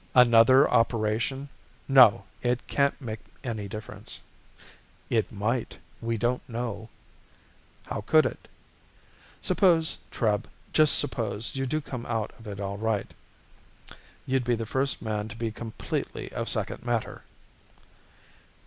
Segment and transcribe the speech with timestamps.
[0.15, 1.47] "Another operation?
[1.87, 4.19] No, it can't make any difference."
[5.11, 5.77] "It might.
[6.01, 6.89] We don't know."
[7.85, 8.47] "How could it?"
[9.43, 13.13] "Suppose, Treb, just suppose you do come out of it all right.
[14.25, 17.21] You'd be the first man to be completely of second matter!"